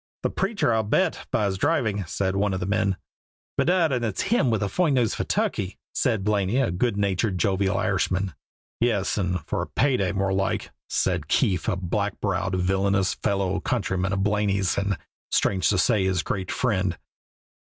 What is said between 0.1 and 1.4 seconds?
"The preacher, I'll bet,